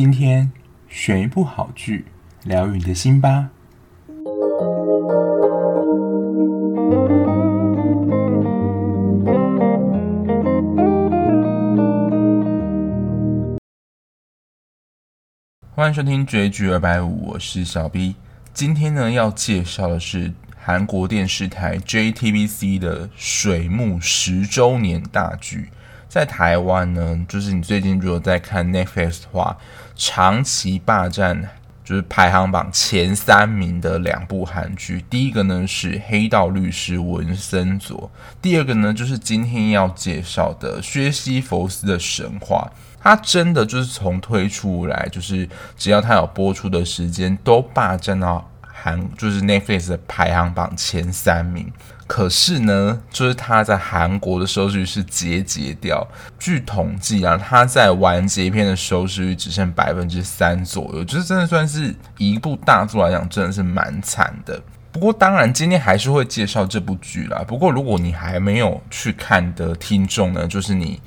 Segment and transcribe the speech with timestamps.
[0.00, 0.52] 今天
[0.88, 2.04] 选一部好剧，
[2.44, 3.50] 疗愈你的心吧。
[15.74, 18.14] 欢迎收听追剧二百五，我是小 B。
[18.54, 25.70] 今天呢，要介绍的是韩国电视台 JTBC 的《水木》十周年大剧。
[26.08, 29.56] 在台湾呢，就是你最近如果在看 Netflix 的话，
[29.94, 31.50] 长期霸占
[31.84, 38.10] 就是排行榜前三名的两部韩剧，第一个呢是《黑道律师文森佐》，
[38.40, 42.70] 第二个呢就是今天要介绍的《薛西弗斯的神话》。
[43.00, 48.50] 它真的就是从推出来，就是只要它有播出的时间，都霸占到
[48.82, 51.72] 韩就是 Netflix 的排行榜前三名。
[52.06, 56.06] 可是呢，就是他在韩国的收视率是节节掉。
[56.38, 64.58] 据统计啊，他在完结篇的收视率只剩百分之三左右，就是真的算是一部大作来讲，真的是蛮惨的。
[64.90, 67.44] 不过当然，今天还是会介绍这部剧啦。
[67.46, 70.98] 不过如果你还没有去看的听众呢，就是你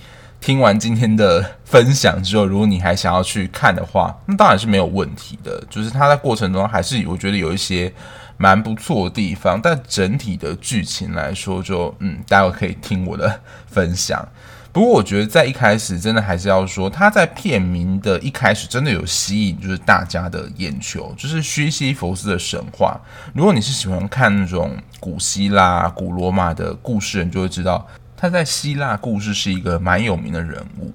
[0.42, 5.64] 听完今天的分享之后，如果你还想要去看的话，那当然是没有问题的。
[5.70, 7.94] 就是他在过程中还是我觉得有一些。
[8.38, 14.28] 蛮不错的地方，但整体的剧情来说就，嗯，待会可以听我的分享。
[14.72, 23.00] 不过我觉得在一开始，真的还是要说，他在片名的一开始真的有吸引，就是大家的眼球，就是薛西弗斯的神话。
[23.36, 27.86] 如果你是喜欢看那种古希腊、古罗马的故事，你就会知道
[28.22, 30.94] 他在希腊故事是一个蛮有名的人物。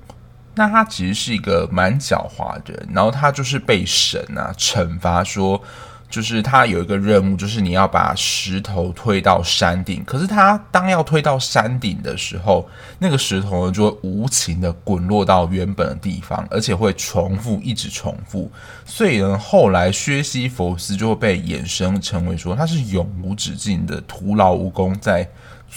[0.54, 5.60] 那他其实是一个蛮狡猾的人，然后他就是被神啊惩罚说。
[6.08, 10.04] 就是他有一个任务，就是你要把石头推到山顶。
[10.04, 12.64] 可是他当要推到山顶的时候，
[12.96, 18.48] 那个石头呢就会无情的滚落到原本的地方，而且会重复，一直重复。
[18.84, 25.28] 所以呢，后来薛西弗斯就会被衍生成为说他是永无止境的徒劳无功在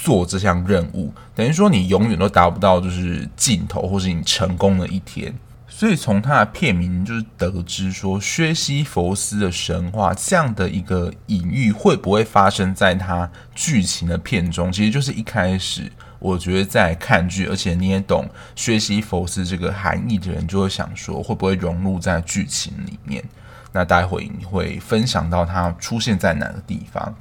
[0.01, 5.33] 做这项任务，等于说你永远都达不到就是尽头，或是你成功的一天。
[5.67, 14.71] 所以从他的片名就是得知说，薛西弗斯的神话这样的一个隐喻会不会发生在他剧情的片中？
[14.71, 23.23] 其实就是一开始我觉得在看剧，而且你也懂薛西弗斯这个含义的人，就会想说会不会融入在剧情里面？
[23.71, 27.13] 那待会你会分享到他出现在哪个地方？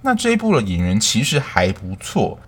[0.00, 2.38] 那这一部的演员其实还不错。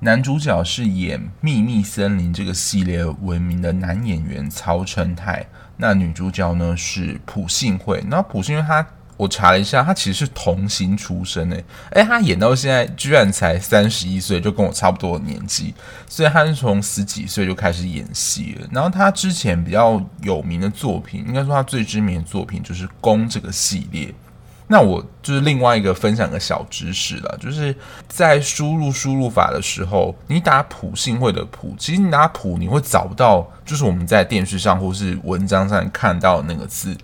[0.00, 5.44] 男主角是演《秘密森林》这个系列闻名的男演员曹承泰，
[5.76, 8.02] 那女主角呢是朴信惠。
[8.06, 8.86] 那朴信惠她，
[9.16, 15.74] 我查了一下，她其实是童星出身诶，诶，她演到现在居然才三十一岁，就跟我差不多的年纪，
[16.08, 18.68] 所以她是从十几岁就开始演戏了。
[18.70, 24.14] 然后她之前比较有名的作品，应该说她最知名的作品就是《宫》这个系列。
[24.70, 27.74] 那我就是另外一个分享个小知识了，就是
[28.06, 36.94] 在输入输入法的时候，你打朴信惠的朴，其实你打朴你会找不到，就是我们在电视上或是文章上看到的那个字，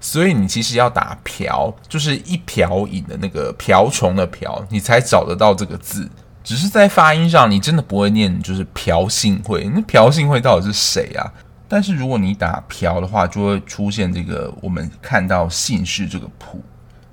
[0.00, 6.08] 所以你其实要打瓢，就是一瓢饮的那个瓢虫的瓢，你才找得到这个字。
[6.42, 11.30] 只是在发音上，你真的不会念，就是朴信惠，那朴信惠到底是谁啊？
[11.68, 16.58] 但是如果你打瓢的话，就会出现这个我们看到姓氏这个朴。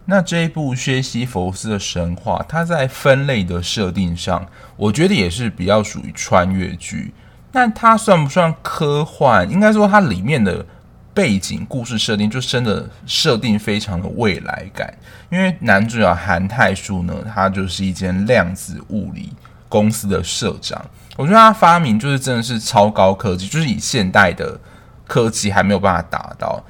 [0.10, 4.48] 那这一部薛西弗斯的神话，它在分类的设定上，
[4.78, 7.14] 我觉得也是比较属于穿越剧。
[7.52, 9.50] 那它算不算科幻？
[9.52, 10.66] 应该说它里面的
[11.14, 14.94] 背景故事设定就真的设定非常的未来感。
[15.30, 19.34] 因为男主角韩泰树呢，他就是一间量子物理
[19.68, 20.80] 公司的社长。
[21.18, 24.58] 我觉得他发明就是真的是超高科技，就是以现代的
[25.06, 26.64] 科技还没有办法达到。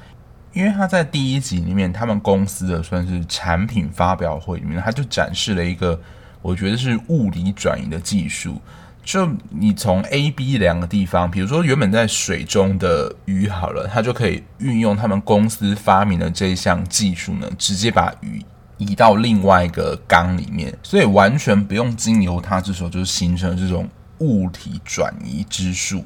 [0.57, 6.01] 因为他在第一集里面，他们公司的算是产品发表会里面，他就展示了一个
[6.41, 8.59] 我觉得是物理转移的技术。
[9.03, 18.43] 就你从 A、B 两个地方，比如说原本在水中的鱼好了，它就可以运用他们公司发明的这项技术呢，直接把鱼
[18.77, 23.87] 移到另外一个缸里面，所以完全不用经由它之手，就形成这种
[24.17, 26.03] 物体转移之术。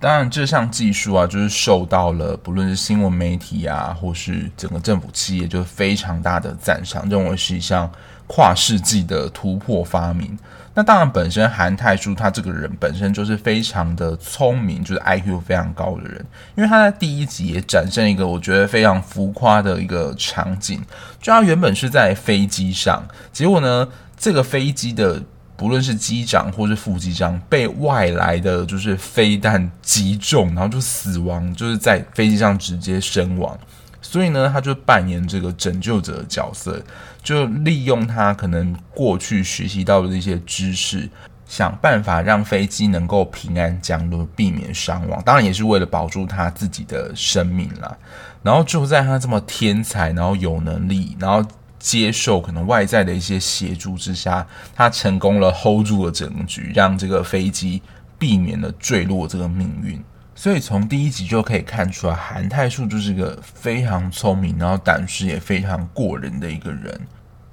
[0.00, 7.88] 当然，这项技术啊，就是受到了不论是新闻媒体啊，或是整个政府企业，就非常大的赞赏，认为是一项
[8.26, 10.38] 跨世纪的突破发明。
[10.72, 16.24] 那当然，本身韩泰树他这个人本身就是非常的聪明，就是 IQ 非常高的人，
[16.54, 20.80] 因为他在第一集也展现一个我觉得非常浮夸的一个场景，
[21.20, 23.86] 就他原本是在飞机上，结果呢，
[24.16, 25.22] 这个飞机的。
[25.60, 33.58] 不论是机长或是副机长被外来的就是飞弹击中，然后就死亡，就是在飞机上直接身亡。
[34.00, 36.82] 所以呢，他就扮演这个拯救者的角色，
[37.22, 41.06] 就利用他可能过去学习到的一些知识，
[41.46, 45.22] 想办法让飞机能够平安降落，避免伤亡。
[45.26, 47.94] 当然也是为了保住他自己的生命啦。
[48.42, 51.46] 然后就在他这么天才，然后有能力，然后
[51.80, 54.46] 接受可能外在的一些协助之下，
[54.76, 57.82] 他成功了 hold 住了整局，让这个飞机
[58.18, 60.00] 避免了坠落这个命运。
[60.34, 67.00] 所以从第一集就可以看出来，韩泰树就是个非常聪明，然后胆识也非常过人的一个人。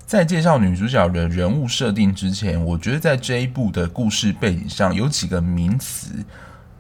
[0.06, 6.24] 在介绍女主角的人物设定之前，我觉得在这一部的故事背景上有几个名词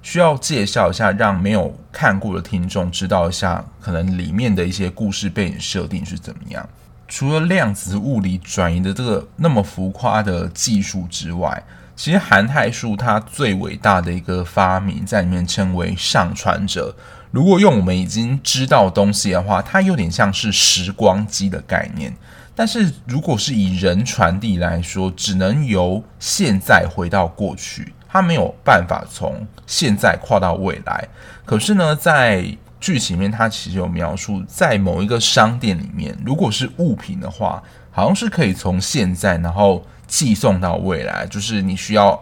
[0.02, 6.70] 需要介绍一下，让没有看过的听众知道一下，可能里面的一些故事背景设定是怎么样。
[7.08, 11.64] 除了量子物理转移的这个那么浮夸的技术之外，
[11.96, 16.96] 其实韩泰树他最伟大的一个发明，在里面称为上传者。
[17.32, 22.16] 如果用我们已经知道的东西的话，它有点像是时光机的概念。
[22.56, 31.08] 但是如果是以人传递来说，只能由现在回到过去，它没有办法从现在跨到未来。
[31.46, 32.46] 可是呢，在
[32.88, 37.62] 剧情面，它其实有描述，在某一个商店里面，如果是物品的话，
[37.92, 39.84] 好像是可以从现在，然后。
[40.08, 42.18] 寄送到未来，就是你需要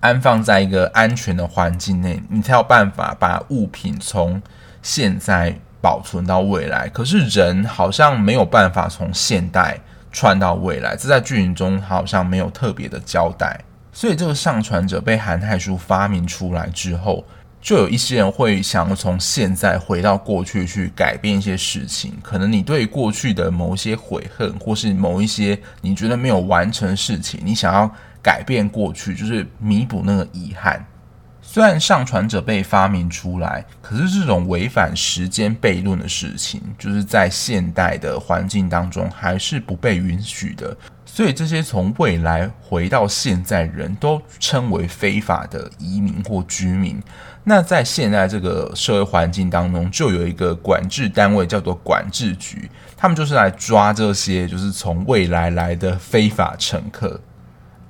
[0.00, 4.42] 安放在一个安全的环境内，你才有办法把物品从
[4.82, 6.88] 现在保存到未来。
[6.88, 9.78] 可是人好像没有办法从现代
[10.10, 13.60] 串到未来，这在剧情中好像没有特别的交代。
[13.92, 17.24] 所以这个上传者被韩泰树发明出来之后，
[17.60, 27.90] 就有一些人会想要从现在回到过去去改变一些事情，可能你对过去的某一些悔恨，或是某一些你觉得没有完成的事情，你想要
[28.22, 30.84] 改变过去，就是弥补那个遗憾。
[31.42, 40.76] 虽然上传者被发明出来，可是这种违反时间悖论的事情，就是在现代的环境当中还是不被允许的。
[41.04, 47.02] 所以这些从未来回到现在人都称为非法的移民或居民。
[47.42, 57.18] 那在现在这个社会环境当中，就有一个管制单位叫做管制局，他们就是来抓这些就是从未来来的非法乘客。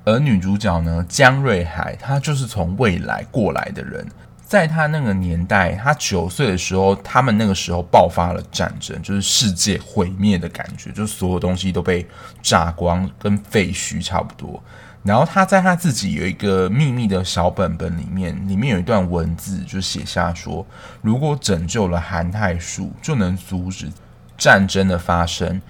[0.04, 4.06] 而女主角呢，姜瑞海，她就是从未来过来的人。
[4.46, 12.06] 在她那个年代，她九岁的时候，他们那个时候爆发了战争，就是世界毁灭的感觉，就是所有东西都被
[12.40, 14.62] 炸光，跟废墟差不多。
[15.02, 20.66] 然后他在他自己有一个秘密的小本本里面，里面有一段文字，就写下说：
[21.00, 23.90] 如果拯救了韩泰树，就能阻止
[24.36, 25.60] 战争的发生。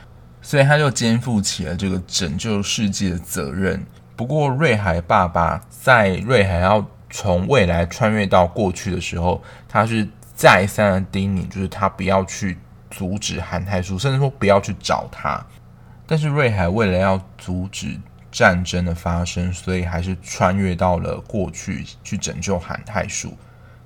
[0.43, 3.85] 所以他就肩负起了这个拯救世界的责任。
[4.17, 12.59] 不过，瑞海爸爸在瑞海要从未来穿越到过去的时候，他是再三的叮咛，就是他不要去
[12.91, 15.44] 阻止韩泰树，甚至说不要去找他。
[16.06, 18.00] 但是瑞海为了要阻止
[18.31, 23.37] 战争的发生，所以还是穿越到了过去去拯救韩泰树。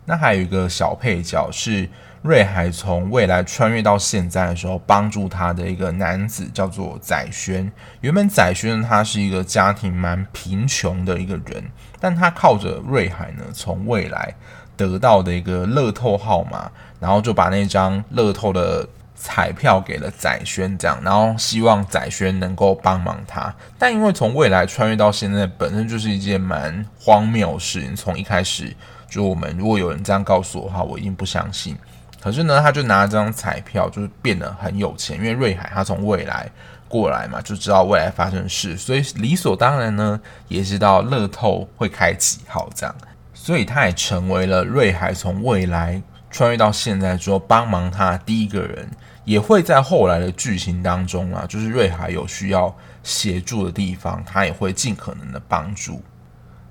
[0.05, 1.89] 那还有一个小配角是。
[2.25, 7.71] 瑞海从未来穿越到现在的时候，帮助他的一个男子叫做载轩。
[8.01, 11.63] 原本载轩他是一个家庭蛮贫穷的一个人，
[12.01, 14.35] 但他靠着瑞海呢，从未来
[14.75, 23.55] 得到的一个乐透号码，然后就把那张乐透的彩票给了载轩，这样，然后希望载轩能够帮忙他。
[23.79, 27.95] 但因为从未来穿越到现在，本身就是一件蛮荒谬的事情。
[27.97, 28.75] 从一开始
[29.09, 31.77] 就我们如果有人这样告诉我的话，我一定不相信。
[32.21, 36.51] 可是呢，他就拿这张彩票，就是变得很有钱，因为瑞海他从未来
[36.89, 42.95] 过来嘛，就知道未来发生事，所以理所当然呢，也知道乐透会开几号这样，
[43.35, 48.89] 所以他也成为了瑞海从未来穿越到现在之后帮忙他第一个人，
[49.25, 56.03] 也会在后来的剧情当中啊，就是瑞海有需要协助的地方，他也会尽可能的帮助。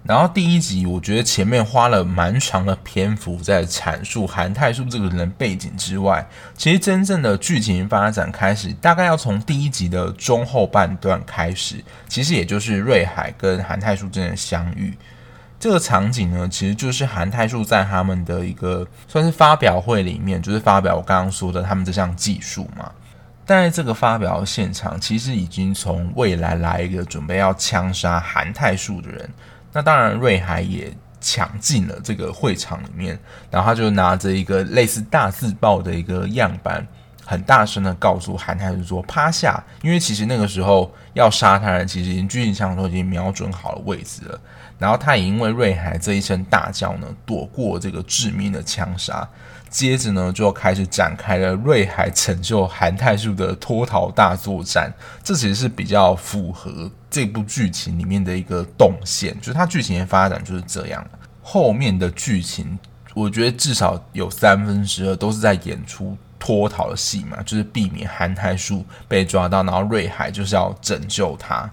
[0.06, 11.82] 然后第一集，我觉得前面花了蛮长的篇幅在阐述韩泰树这个人的背景之外，其实真正的剧情发展开始，大概要从第一集的中后半段开始。
[12.10, 14.94] 其实也就是瑞海跟韩泰树之间的相遇。
[15.64, 22.92] 这个场景呢，其实就是韩泰树在他们的一个算是发表会里面，就是发表我刚刚说的他们这项技术嘛。
[23.46, 29.30] 但在这个发表现场，其实已经从未来来一个准备要枪杀韩泰树的人。
[29.72, 33.18] 那当然，瑞海也抢进了这个会场里面，
[33.50, 36.86] 然后他就拿着一个类似大字报的一个样板，
[37.26, 44.40] 很大声的告诉韩泰树说趴下，因为其实那个时候要杀他人，其实已经狙击枪都已经瞄准好了位置了。
[44.78, 49.28] 然后他也因为瑞海这一声大叫呢，躲过这个致命的枪杀。
[49.70, 54.94] 接着呢，就开始展开了瑞海拯救韩泰树的脱逃大作战。
[55.24, 61.04] 这其实是比较符合这部剧情里面的一个动线，就是它剧情的发展就是这样。
[61.42, 62.78] 后面的剧情，
[63.16, 71.72] 我觉得至少有三分之二都是在演出脱逃的戏嘛，就是避免韩泰树被抓到，然后瑞海就是要拯救他。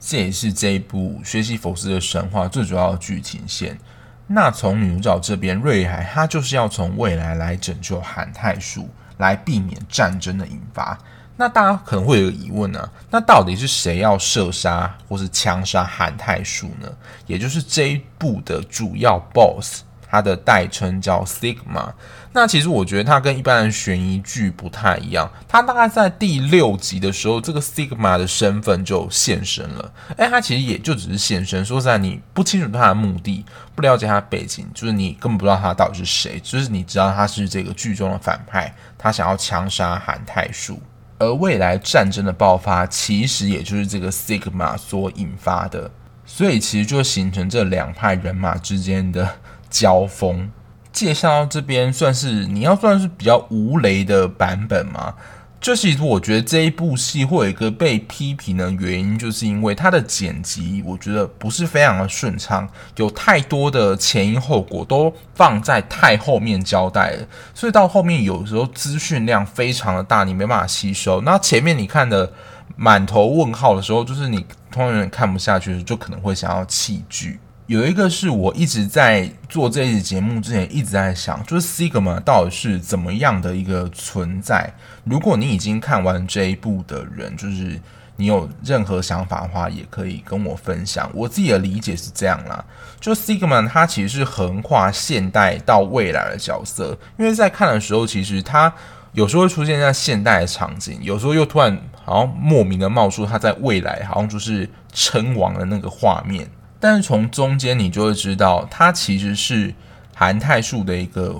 [0.00, 3.78] 这也是这一部《学习佛斯的神话》最主要的剧情线。
[4.26, 8.88] 那从女主角这边，瑞海她就是要从未来来拯救韩泰树，
[9.18, 10.96] 来避免战争的引发。
[11.36, 16.90] 那大家可能会有疑问呢、啊，那到底是谁要射杀或是枪杀韩泰树呢？
[17.26, 19.82] 也就是这一部的主要 BOSS。
[20.10, 21.92] 它的代称叫 Sigma，
[22.32, 25.30] 那其实我觉得它跟一般的悬疑剧不太一样。
[25.46, 29.92] 它大概在第六集的时候，这个 Sigma 的身份就现身了。
[30.16, 33.44] 哎，它其实也就只是现身，说实在，你不清楚他的目的，
[33.76, 36.40] 不了解他的背景，就是你根本不知道他到底是谁。
[36.42, 40.82] 就是你知道他是这个剧中的反派，他想要枪杀韩泰树。
[41.18, 45.90] 而未来战争的爆发，其实也就是这个 Sigma 所引发的，
[46.24, 49.36] 所以其实就形成这两派人马之间的。
[49.70, 50.50] 交锋
[50.92, 55.14] 介绍到这边，算是你要算是比较无雷的版本吗？
[55.60, 71.20] 就是我觉得这一部戏会有一个被批评的原因，就是因为它的剪辑，我觉得不是非常的顺畅，有太多的前因后果都放在太后面交代了，所以到后面有时候资讯量非常的大，你没办法吸收。
[71.20, 72.32] 那前面你看的
[72.74, 74.38] 满头问号的时候，就是你
[74.70, 77.38] 通常有点看不下去，就可能会想要弃剧。
[77.70, 84.68] 有一个是我一直在做这一集节目之前一直在想，就是 Sigma 到底是怎么样的一个存在？
[85.04, 87.80] 如果你已经看完这一部的人，就是
[88.16, 91.08] 你有任何想法的话，也可以跟我分享。
[91.14, 92.64] 我自己的理解是这样啦，
[93.00, 98.74] 就 Sigma 它其实是横跨现代到未来的角色，因为在看的时候，其实它
[99.12, 106.50] 有时候会出现在现代的场景，有时候又突然好像莫名的冒出它在未来，好像就是称王的那个画面。
[106.80, 109.74] 但是从中间你就会知道，他其实是
[110.14, 111.38] 韩泰树的一个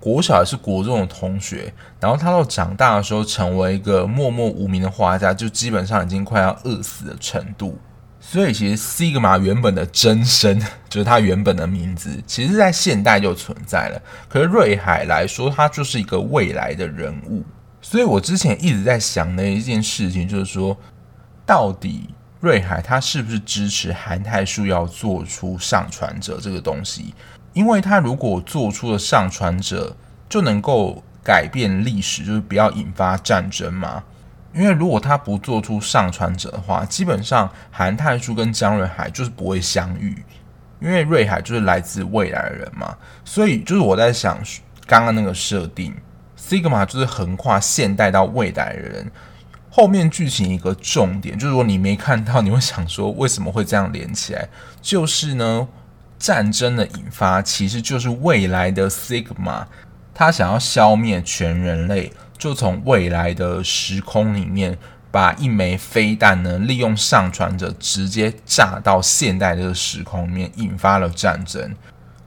[0.00, 7.78] 国小还是国中的同学，然后他到长大的时候成为一个默默无名的画家，就基本上已经快要饿死的程度。
[8.18, 14.02] 所以其实 Sigma 原本的真身，就是他原本的名字，其实在现代就存在了。
[14.28, 17.44] 可是瑞海来说，他就是一个未来的人物。
[17.80, 20.76] 所以我之前一直在想的一件事情，就是说
[21.46, 22.10] 到底。
[22.40, 27.14] 瑞海他是不是支持韩泰树要做出上传者这个东西？
[27.52, 29.94] 因为他如果做出了上传者，
[30.28, 34.02] 就能够改变历史，就是不要引发战争嘛。
[34.54, 40.24] 因为如果他不做出上传者的话，基本上韩泰树跟姜瑞海就是不会相遇，
[40.80, 42.96] 因为瑞海就是来自未来的人嘛。
[43.24, 44.38] 所以就是我在想，
[44.86, 45.94] 刚刚那个设定
[46.38, 49.12] ，Sigma 就是横跨现代到未来的人。
[49.72, 54.48] 后面剧情一个重点，就是如果你没看到，你会想说为什么会这样连起来？
[54.82, 55.68] 就是呢，
[56.18, 59.66] 战争的引发其实就是未来的 Sigma，
[60.12, 64.76] 他想要消灭全人类，就从未来的时空里面
[65.12, 71.74] 把一枚飞弹呢，利用上传者直接炸到现代这个时空里面，引发了战争。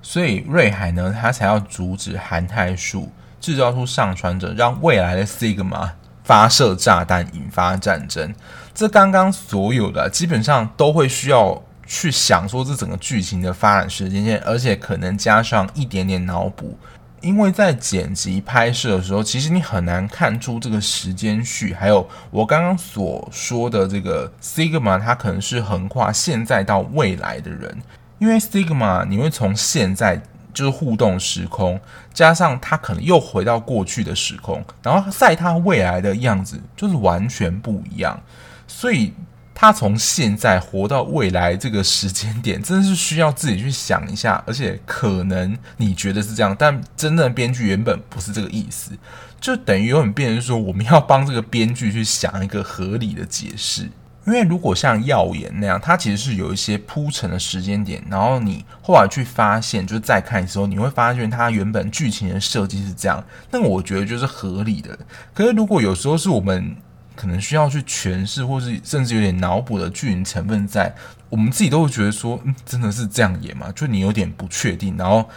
[0.02, 5.92] 所以瑞海呢，他才要阻止韩泰树制造出上传者，让未来的 Sigma。
[6.24, 8.34] 发射炸弹引发战争，
[8.74, 16.78] 这刚刚所有的基本上都会需要去想说这整个剧情的发展时间线，而且可能加上一点点脑补，
[17.22, 21.74] 因为在剪辑拍摄的时候，其实你很难看出这个时间序。
[21.74, 27.78] 还有我刚刚所说的这个 Sigma，它可能是横跨现在到未来的人，
[28.20, 30.22] 因为 Sigma 你会从现在。
[30.54, 31.80] 就是互动时空，
[32.14, 38.22] 加上他可能又回到过去的时空，然后在他未来的样子就是完全不一样，
[38.68, 39.14] 所以
[39.56, 48.92] 他从现在活到未来这个时间点，真的是需要自己去想一下，而且可能你觉得是这样，但真正的编剧原本不是这个意思，
[49.40, 53.90] 就等于有点变成说，我们要帮这个编剧去想一个合理的解释。
[54.26, 64.98] 因为如果像耀眼那样，它其实是有一些铺陈的时间点，然后你后来去发现，就是再看的时候，你会发现它原本剧情的设计是这样，那我觉得就是合理的。
[65.34, 66.76] 可是如果有时候是我们
[67.16, 70.94] 可能需要去诠释，或是甚至有点脑补的剧情成分在，
[71.30, 73.72] 我们自己都会觉得说，嗯，真的是这样演吗？
[73.76, 75.30] 就你有点不确定，然后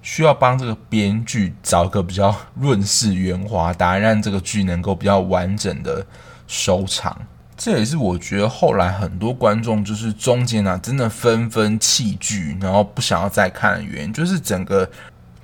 [0.00, 6.04] 需要帮这个编剧找一个比较 润饰圆滑答案，让这个剧能够比较完整的
[6.46, 7.16] 收场。
[7.64, 14.90] 这也是我觉得后来很多观众就是中间啊，真的纷纷弃剧，然后不想要再看的原因，就是整个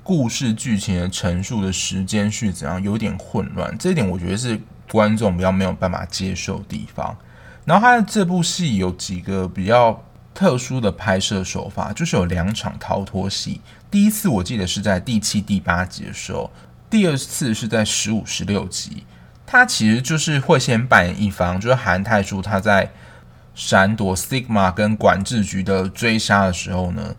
[0.03, 3.73] 故事剧情的陈述的时间序怎样有点混乱。
[3.77, 4.59] 这一点我觉得是
[4.91, 7.17] 观众比较没有办法接受的地方。
[7.63, 13.61] 然后他的这部戏有几个比较特殊的拍摄手法，就是有两场逃脱戏。
[13.89, 16.51] 第一次我记得是在第七、第八集的时候，
[16.89, 19.05] 第二次是在十五、十六集。
[19.51, 22.87] 他其实就是会先扮演一方，就是韩泰树他在
[23.55, 27.15] 闪躲 Sigma 跟管制局的追杀的时候呢，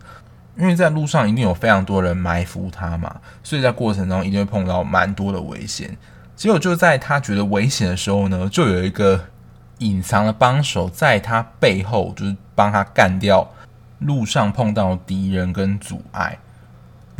[0.57, 5.97] 因为在路上一定有非常多人埋伏他嘛，所以在过程中一定会碰到蛮多的危险。
[6.33, 9.25] 结果就在他觉得危险的时候呢，就有一个
[9.79, 13.45] 隐藏的帮手在他背后，就是帮他干掉
[13.99, 16.37] 路上碰到敌人跟阻碍。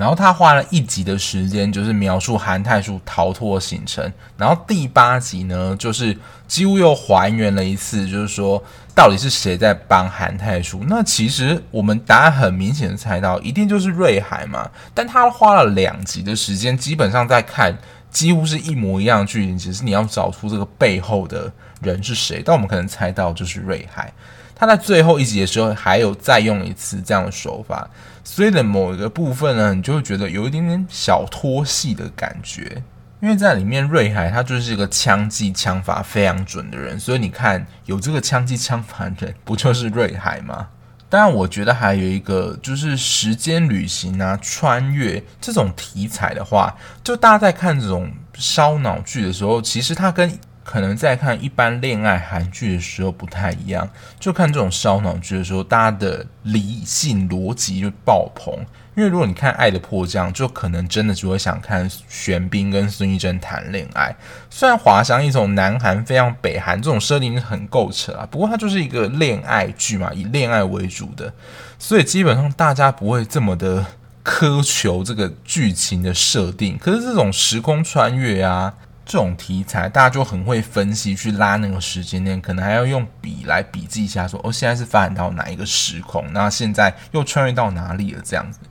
[0.01, 4.11] 然后他花了一集的时间，就是描述韩泰树逃脱行程。
[4.35, 6.17] 然后第八集呢，就是
[6.47, 8.63] 几乎又还原了一次，就是说
[8.95, 10.83] 到底是谁在帮韩泰树？
[10.87, 14.67] 那其实我们答案很明显的猜到，一定就是瑞海嘛。
[14.95, 17.77] 但他花了两集的时间，基本上在看
[18.09, 22.41] 几乎是一模一样的剧情，只是你要找出这个背后的人是谁。
[22.43, 24.11] 但我们可能猜到就是瑞海。
[24.55, 27.87] 他在最后一集的时候还有再用一次这样的手法。
[28.23, 32.83] 所以的某一个部分呢，你就会觉得有一点点小拖戏的感觉，
[33.19, 40.67] 因为在里面瑞海他就是一个枪击枪法非常准的人，所以你看有这个枪击枪法的人，不就是瑞海吗？
[41.09, 46.73] 当然，我觉得还有一个就是时间旅行啊、穿越这种题材的话，
[47.03, 50.31] 就大家在看这种烧脑剧的时候，其实它跟
[50.63, 53.89] 可能在看一般恋爱韩剧的时候不太一样，
[54.19, 58.53] 就看这种烧脑剧的时候，大家的理性逻辑就爆棚。
[58.93, 64.13] 因为如果你看《爱的迫降》，就可能真的只会想看玄彬跟孙艺珍谈恋爱。
[64.49, 71.33] 虽然滑翔一种南韩非常北韩这种设定是很够扯啊，不过它就是一个恋爱剧嘛，以恋爱为主的，
[71.79, 73.85] 所以基本上大家不会这么的
[74.25, 76.77] 苛求这个剧情的设定。
[76.77, 78.73] 可是这种时空穿越啊。
[79.11, 88.21] 这种题材，大家就很会分析，去拉那个时间点，可能还要用笔来笔记一下说，说哦，现在是发展到哪一个时空，那现在又穿越到哪里了？
[88.23, 88.61] 这样子，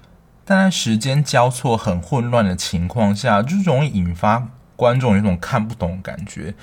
[0.47, 6.55] 但在时间交错很混乱的情况下，就容易引发观众有一种看不懂的感觉。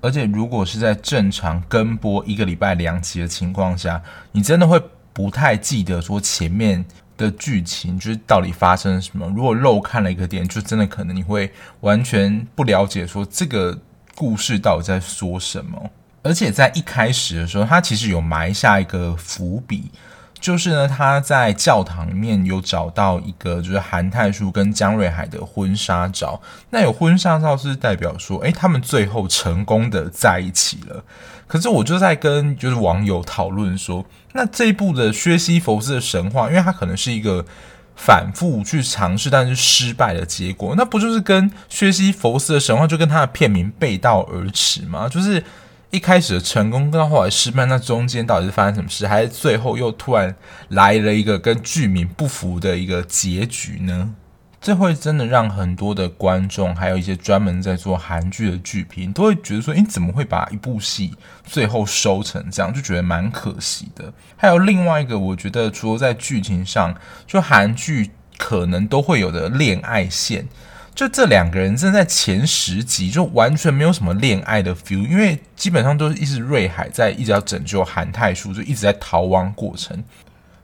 [0.00, 4.82] 而且，如果是在正常跟播一个礼拜两集的情况下，你真的会
[5.12, 6.84] 不太记得说前面。
[7.22, 9.26] 的剧情就是到底发生了什么？
[9.34, 13.78] 如果漏看了一个点，就真的可能你会完全不了解说这个
[14.14, 15.90] 故事到底在说什么。
[16.22, 19.90] 而且在一开始的时候，他其实有埋下一个伏笔。
[20.42, 26.42] 就是呢，他在教堂里面有找到一个，就是韩泰树跟姜瑞海的婚纱照。
[26.70, 31.04] 那有婚纱照是代表说，哎，他们最后成功的在一起了。
[31.46, 37.44] 可是我就在跟就是网友讨论说，那这一部的薛西弗斯的神话，因为它可能是一个
[37.94, 45.08] 反复去尝试但是失败的结果，那不就是跟薛西弗斯的神话就跟他的片名背道而驰吗？
[45.08, 45.44] 就是。
[45.92, 49.06] 一开始的成功，跟到后来失败，那中间到底是发生什么事？
[49.06, 50.34] 还是最后又突然
[50.68, 54.14] 来了一个跟剧名不符的一个结局呢？
[54.58, 61.12] 这会真的让很多的观众，还有一些专门在做韩剧的剧评，都会觉得说：“诶，怎么会把一部戏
[61.44, 64.10] 最后收成这样？”就觉得蛮可惜的。
[64.34, 66.94] 还有另外一个，我觉得除了在剧情上，
[67.26, 70.48] 就韩剧可能都会有的恋爱线。
[70.94, 80.02] 就这两个人，正在前十集就完全没有什么恋爱的 feel，因为基本上都是一直瑞海在一直要拯救韩泰树，就一直在逃亡过程。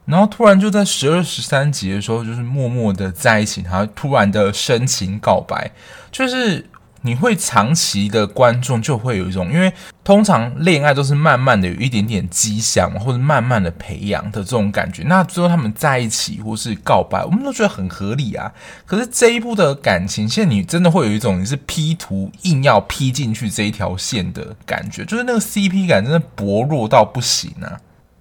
[0.05, 5.71] 然后突然就在十二十三集的时候，就是默默的在一起，他突然的深情告白，
[6.11, 6.65] 就是。
[7.01, 9.71] 你会长期的观众就会有一种，因为
[10.03, 15.03] 通常恋爱都是慢慢的有一点点迹象，或者慢慢的培养的这种感觉。
[15.03, 18.51] 那最后他们在一起或是告白，我们都觉得很合理啊。
[18.85, 27.79] 可是这一部的感情线，你真的会有一种你是 P 图硬要 P 进去这一条线的感觉，就是那个 CP 感真的薄弱到不行啊。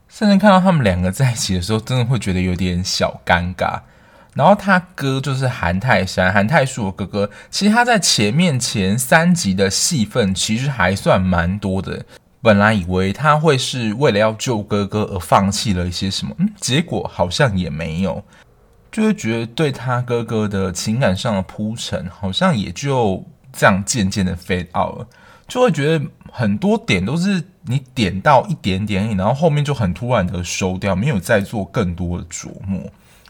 [0.09, 3.81] 甚至看到他们两个在一起的时候，真的会觉得有点小尴尬。
[4.39, 7.29] 然后他哥就是韩泰山，韩泰树的哥哥。
[7.51, 12.07] 其实他在前面前三集的戏份其实还算蛮多的。
[12.41, 18.23] 本来以为他会是为了要救哥哥而放弃了一些什么，嗯，结果好像也没有。
[18.93, 25.07] 就会觉得对他哥哥的情感上的铺陈，好像也就这样渐渐的 fade out 了。
[25.49, 32.81] 就会觉得很多点都是你点到一点点，然后后面就很突然的收掉，没有再做更多的琢磨。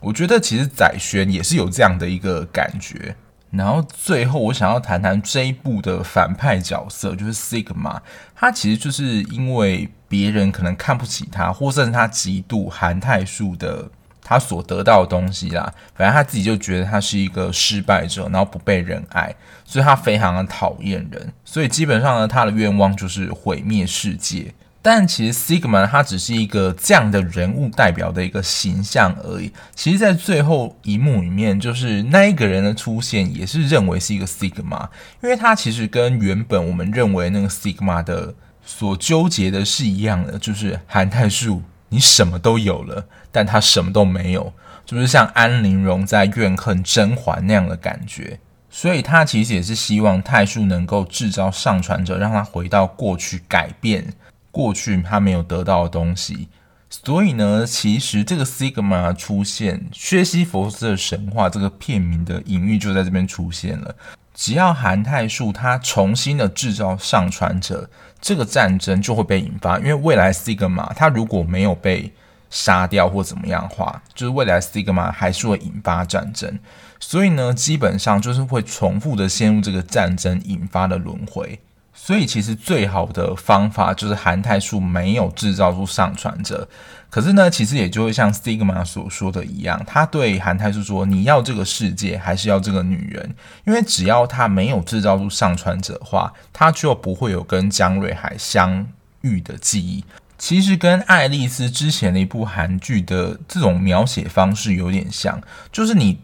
[0.00, 3.16] 我觉得其实宰轩也是有这样的一个感觉。
[3.50, 7.98] 然后最后我想要谈谈这一部的反派角色，就是 Sigma，
[8.34, 13.90] 他其实就是因为别人可能看不起他，或甚至他嫉妒韩泰树的
[14.22, 19.34] 他所得到的东西啦，反正他自己就觉得他是一个失败者，然后不被人爱，
[19.64, 24.52] 所以他非常的讨厌人，所以基本上呢，他的愿望就是毁灭世界。
[24.80, 29.52] 但其实 Sigma 他只是一个这样的人物代表的一个形象而已。
[29.74, 34.88] 其实，在最后一幕里面，就是那一个人的出现，也是认为是一个 Sigma，
[35.20, 44.52] 因为他其实跟原本我们认为那个 Sigma 的所纠结的是一样的，就是韩泰树，你什么都有了，但他什么都没有，
[44.86, 48.38] 就是像安陵容在怨恨甄嬛那样的感觉。
[48.70, 54.12] 所以他其实也是希望泰树能够制造上传者，让他回到过去改变。
[54.58, 56.48] 过去他没有得到的东西，
[56.90, 63.94] 所以呢，其实这个 Sigma 出现，薛西弗斯的神话这个片名的隐喻就在这边出现了。
[64.34, 67.88] 只要韩泰树他重新的制造上传者，
[68.20, 69.78] 这个战争就会被引发。
[69.78, 72.12] 因为未来 Sigma 他如果没有被
[72.50, 76.58] 杀掉或怎么样的话，就是未来 Sigma 还是会引发战争。
[76.98, 81.60] 所以呢，基本上就是会重复的陷入这个战争引发的轮回。
[82.00, 86.66] 所以其实最好的方法就是韩泰树没有制造出上传者，
[87.10, 93.34] 可是呢，其实也就会像 Sigma 所说的一样，他对韩泰树说：“你要这个世界，还是要这个女人？
[93.66, 98.86] 因为只要他没有制造出上传者的话，他就不会有跟江瑞海相
[99.20, 100.02] 遇的记忆。
[100.38, 105.38] 其实跟爱丽丝之前的一部韩剧的这种描写方式有点像，
[105.70, 106.20] 就是你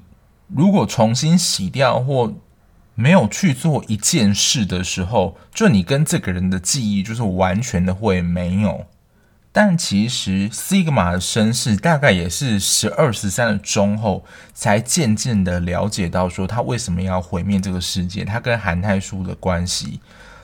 [0.46, 2.32] 如果重新洗掉或……
[2.94, 8.86] 没有去做一件事的时候，就你跟这个人的记忆就是完全的会没有。
[9.50, 20.00] 但其实 Sigma 的身世大概也是十二十三的中后，才渐渐的了解到说他为什么要毁灭这个世界，他跟韩泰树的关系，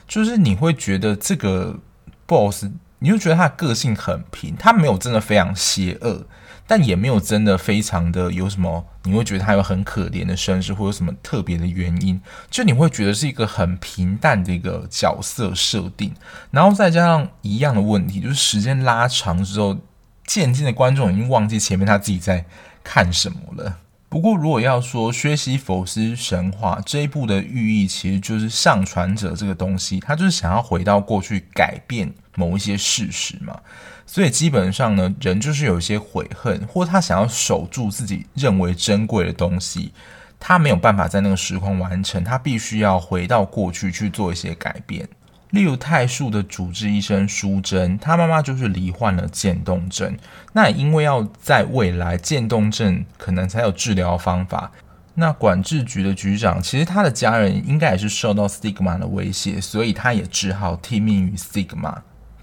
[0.07, 1.77] 就是你会觉得这个
[2.25, 2.65] boss，
[2.99, 6.25] 你就觉得他的个性很平，他没有真的非常邪恶。
[6.65, 16.13] 但也没有真的非常的有什么，你会觉得他有很可怜的身世，或有什么特别的原因，就你会觉得是一个很平淡的一个角色设定，
[16.51, 19.77] 然后再加上一样的问题，就是时间拉长之后，
[20.25, 22.45] 渐渐的观众已经忘记前面他自己在
[22.83, 23.77] 看什么了。
[24.07, 33.59] 不过，如果要说薛西佛斯神话这一部的寓意，其实就是上传者这个东西，他就是想要回到过去改变某一些事实嘛。
[34.05, 39.93] 所以基本上呢，人就是有一些悔恨，或他想要守住自己认为珍贵的东西，
[40.37, 45.07] 他没有办法在那个时空完成，他必须要回到过去去做一些改变。
[45.51, 50.17] 例如泰树的主治医生淑珍，他妈妈就是罹患了渐冻症。
[50.53, 54.71] 那也因为要在未来渐冻症可能才有治疗方法，
[55.13, 61.97] 那管制局的局长其实他的家人应该也是受到 Sigma 的威胁，所以他也只好听命于 Sigma。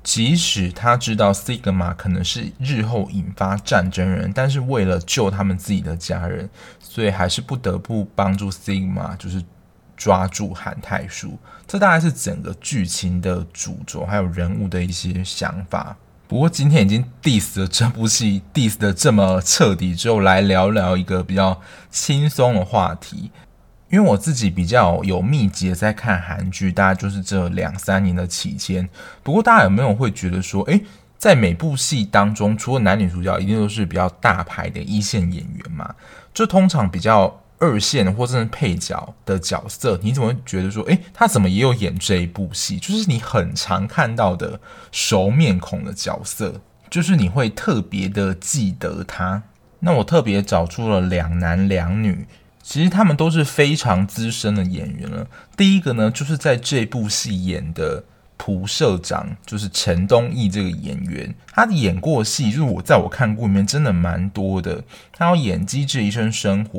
[0.08, 6.48] 即使他知道 Sigma 可能是日后引发战争人，但是为了救他们自己的家人，
[6.80, 9.44] 所以还是不得不帮助 Sigma，就是。
[10.00, 15.96] 抓住韩泰树，这大概是整个剧情的主轴，还有人物的一些想法。
[16.28, 23.32] 不过今天已经 diss 了这部戏，diss 的这么彻底之后，来聊聊一个比较轻松的话题。
[23.90, 28.88] 因为我自己比较有密集的在看韩剧，大概就是这两三年的期间。
[29.22, 30.82] 不过大家有没有会觉得说，诶，
[31.16, 35.94] 在每部戏当中，除了男女主角，一定都是比较大牌的一线演员嘛？
[36.32, 37.42] 就通常比较。
[37.60, 42.78] 二线或者是配角的角色，你怎么会觉得说，诶，他怎么也有演这一部戏？
[42.78, 44.60] 就是你很常看到的
[44.92, 49.42] 熟面孔的角色，就是你会特别的记得他。
[49.80, 52.28] 那我特别找出了两男两女，
[52.68, 55.26] 其实他们都是非常资深的演员了。
[55.56, 58.04] 第一个呢，就是在这部戏演的
[58.36, 64.84] 蒲社长，就是陈东义这个演员，他演过戏，就是我在我看过里面真的蛮多的。
[65.12, 66.78] 他要演《机智医生生活》。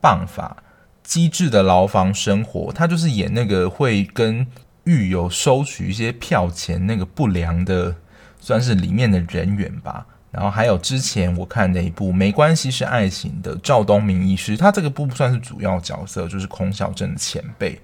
[0.00, 0.62] 棒法
[1.02, 4.46] 机智的牢房生活，他就是演那个会跟
[4.84, 7.96] 狱友收取一些票钱那个不良的，
[8.40, 10.06] 算是里面的人员吧。
[10.30, 17.80] 然后还有之前我看的一部《没关系是爱情》的赵东明医师，他这个不算是主要角色，就是孔晓振的前辈。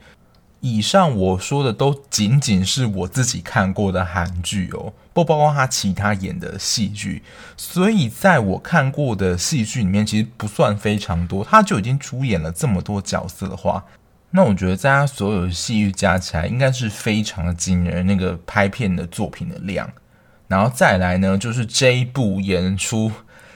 [0.61, 7.23] 以上我说的都仅仅是我自己看过的韩剧哦，不包括他其他演的戏剧。
[7.57, 13.85] 所以在我看过的戏剧里面，其实不算非常多，他就已经出演了这么多角色的话，
[14.31, 19.91] 那我觉得在他所有的戏剧加起来，应该是非常的惊人那个拍片的作品的量。
[20.49, 23.11] 然后再来呢，就是这一部演出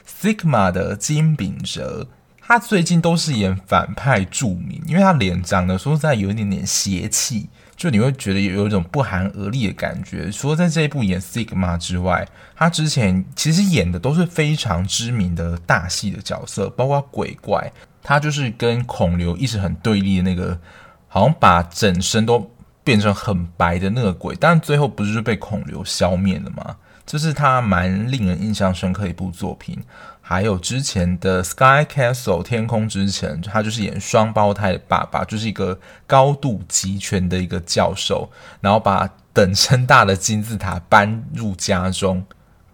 [0.07, 2.07] Sigma 的金炳哲，
[2.41, 10.31] 他最近都是演反派著名，因为他脸长得说实在有一点点邪气，就你会觉得有有一种不寒而栗的感觉。
[10.31, 17.71] 除了在这一部演 Sigma 之外，他之前其实演的都是非常知名的大戏的角色，包括鬼怪，
[18.01, 20.59] 他就是跟孔刘一直很对立的那个，
[21.07, 22.51] 好像把整身都
[22.89, 26.75] 变成很白的那个鬼，但最后不是就被孔刘消灭了吗？
[27.05, 29.77] 这是他蛮令人印象深刻一部作品，
[30.21, 38.27] 还有之前的《Sky Castle》天空之城，他就是演双胞胎的爸爸，就是一个高度集权的一个教授，
[38.59, 42.25] 然后把等身大的金字塔搬入家中。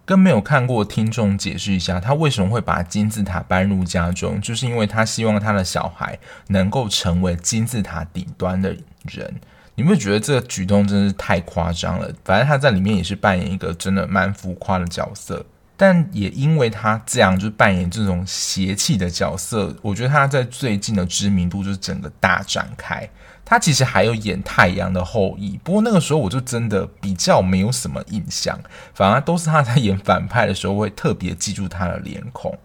[0.06, 8.74] 跟没有看过听众解释一下，他为什么会把金字塔搬入家中，就是因为他希望他的小孩能够成为金字塔顶端的
[9.04, 9.34] 人。
[9.76, 12.10] 你会觉得这个举动真是太夸张了？
[12.24, 15.44] 反正他在里面也是扮演一个真的蛮浮夸的角色，
[15.76, 23.08] 但也因为他这样就扮演这种邪气的角色，我觉得他在最近的知名度就是整个大展开。
[23.44, 28.58] 他其实还有演《太阳的后裔》，不过那个时候我就真的比较没有什么印象，
[28.94, 32.58] 反而都是他在演反派的时候会特别记住他的脸孔。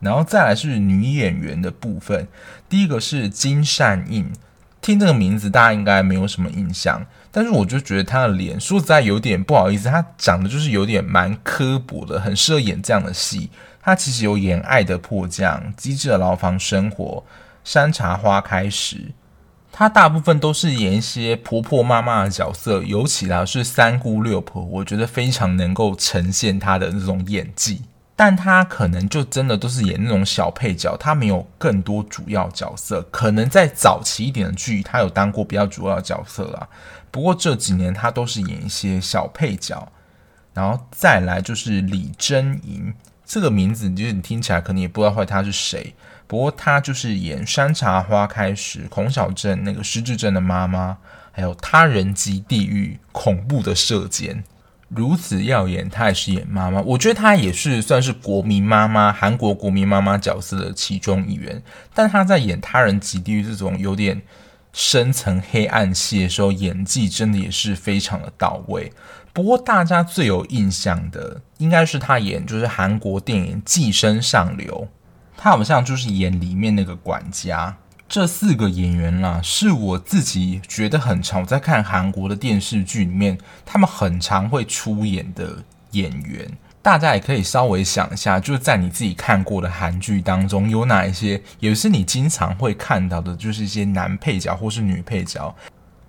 [0.00, 2.28] 然后再来是女演员的部分，
[2.68, 4.30] 第一个是金善映。
[4.86, 13.50] 听这个名字，大家应该没有什么印象，但是我就觉得他的脸，说实在有点不好意思，他长得就是有点蛮刻薄的，很适合演这样的戏。
[13.82, 17.04] 他其实有演《爱的迫降》《机智的牢房生活》
[17.64, 18.96] 《山茶花开时》，
[19.72, 27.82] 他大部分都是演一些婆婆妈妈的角色，尤其啦是三姑六婆，我觉得非常能够呈现他的那种演技。
[28.16, 33.02] 但他可能就真的都是演那种小配角，他没有更多主要角色。
[33.12, 36.66] 可能在早期一点的剧，他有当过比较主要的角色啦。
[37.10, 39.92] 不过这几年他都是演一些小配角。
[40.54, 42.94] 然后再来就是李珍莹，
[43.26, 45.94] 这个名字就是你听起来可能也不知道会他是谁。
[46.26, 50.96] 不过他就是演《山茶花开时》孔晓振那个失智症的妈妈，
[51.30, 54.42] 还有《他人即地狱》恐怖的射箭。
[54.88, 61.62] 如此耀眼，她也是演妈妈，我觉得她也是算是国民妈妈，韩国国民妈妈角色的其中一员。
[61.92, 64.22] 但她在演《他人即地狱》这种有点
[64.72, 68.92] 深层黑暗戏的时候，演技真的也是非常的到位。
[69.32, 74.86] 不过大家最有印象的，应该是她演就是韩国电影《寄生上流》，
[75.36, 77.76] 她好像就是演里面那个管家。
[78.08, 86.48] 这四个演员啦，是我自己觉得很常我在看韩国的电视剧里面，他们很常会出演的演员。
[86.80, 95.52] 大家也可以稍微想一下，就是在你自己看过的韩剧当中，有哪一些也是你经常会看到的，就是一些男配角或是女配角，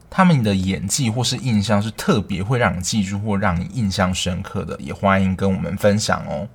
[0.07, 6.47] 他们的演技或是印象是特别会让你记住或让你印象深刻的，也欢迎跟我们分享哦。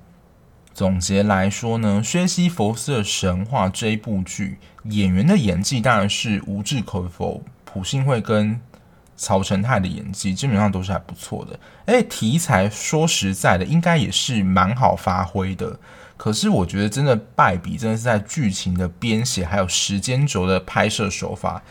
[0.73, 8.59] 总结来说呢，《薛西弗斯的神话》这一部剧，演员的演技当然是无置可否，朴信惠跟
[9.15, 11.59] 曹承泰的演技基本上都是还不错的。
[11.85, 15.79] 哎，题材说实在的，应该也是蛮好发挥的。
[16.17, 21.61] 可是我觉得真的败笔，真的是在剧情的编写，还有时间轴的拍摄手法，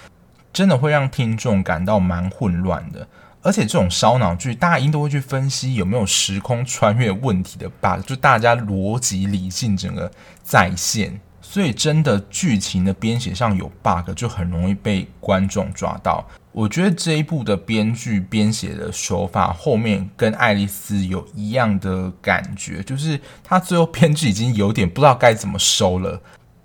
[0.53, 3.09] 真的会让听众感到蛮混乱的。
[3.43, 10.11] 而且这种烧脑剧，大家一定都会去分析有没有时空穿越问题的 bug，就大家逻辑理性整个
[10.43, 16.25] 在线，所以真的剧情的编写上有 bug，就很容易被观众抓到。
[16.53, 26.21] 我觉得这一部的编剧编写的手法，后面跟爱丽丝有一样的感觉，就是他最后编剧已经有点不知道该怎么收了。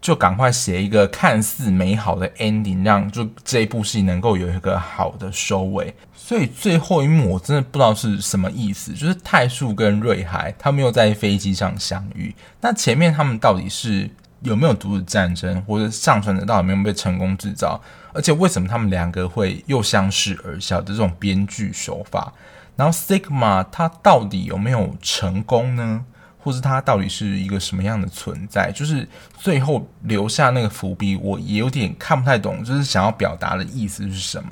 [0.07, 5.93] 就赶快写一个看似美好的 ending，让就这部戏能够有一个好的收尾。
[6.15, 12.33] 所以最后一幕我真的不知道是什么意思，就是泰树跟瑞海他们又在飞机上相遇。
[12.61, 14.09] 那前面他们到底是
[14.43, 17.81] 有没有阻止战争，或者上传的到底有没有被成功制造？
[18.13, 22.31] 而且为什么他们两个会又相视而笑的这种编剧手法？
[22.77, 26.05] 然后 Sigma 他到底有没有成功呢？
[26.47, 28.71] 或是它到底是一个什么样的存在？
[28.71, 29.05] 就是
[29.37, 34.51] 最后留下那个伏笔，我也有点看不太懂，就是想要表达的意思是什么。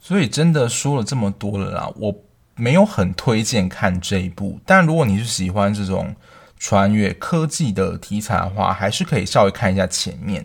[0.00, 2.12] 所以真的说了这么多了啦，我
[2.56, 4.58] 没有很推荐看这一部。
[4.66, 6.12] 但如果你是喜欢这种
[6.58, 10.44] 穿越科技的题材的话，还是可以稍微看一下前面。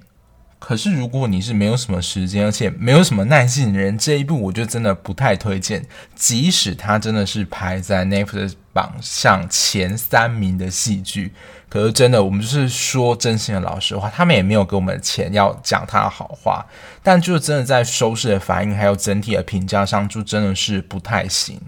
[0.63, 5.84] 可是，如果你是没有什么时间，而且没有什么耐心的人，这一部我就真的不太推荐。
[6.15, 11.34] 即使它真的是排在 Netflix 榜上前三名的戏剧，
[11.67, 16.63] 可是真的，我们就是说真心的老实话，他们也没有给我们钱要讲它的好话，
[17.02, 21.60] 但就真的在收视的反应还有整体的评价上，就真的是不太行。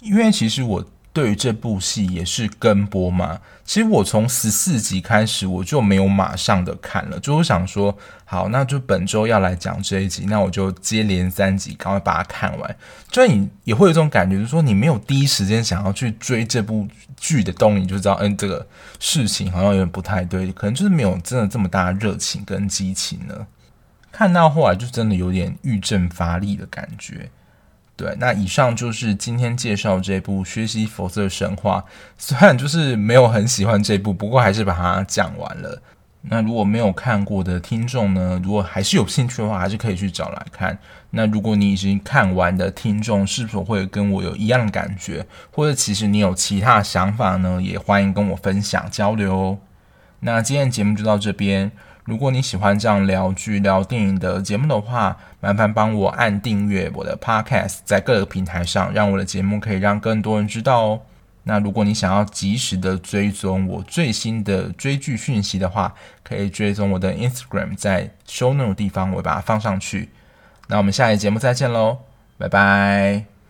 [0.00, 3.40] 因为其实我对于这部戏也是跟播吗。
[3.64, 12.76] 其实我从十四集开始我就没有马上的看了，就我想说，好，那就本周要来讲这一集，那我就接连三集赶快把它看完。
[13.08, 18.66] 就你也会有这种感觉，就是说你没有第一时间想要去追这部剧的动力，就知道，嗯，这个
[18.98, 23.46] 事情好像有点不太对，可能就是没有真的这么大的热情跟激情了。
[24.10, 27.30] 看到后来就真的有点欲振乏力的感觉。
[27.94, 31.84] 对，那以上就是今天介绍这部《学习佛色神话》。
[32.18, 35.80] 虽然就是没有很喜欢这部，不过还是把它讲完了。
[36.22, 40.78] 那如果没有看过的听众呢，如果还是有兴趣的话，还是可以去找来看。
[41.10, 47.60] 那如果你已经看完的听众，是否会跟我有一样的感觉，或者其实你有其他想法呢？
[47.60, 49.58] 也欢迎跟我分享交流哦。
[50.20, 51.70] 那今天节目就到这边。
[52.04, 61.00] 如果你喜欢这样聊剧、聊电影的节目的话，麻烦帮我按订阅我的 Podcast，在各个平台上，让我的节目可以让更多人知道哦。
[61.42, 70.10] 那如果你想要及时的追踪我最新的追剧讯息的话，可以追踪我的 Instagram，在 Show Note 地方我会把它放上去。
[70.68, 71.98] 那我们下一节目再见喽，
[72.38, 73.41] 拜拜。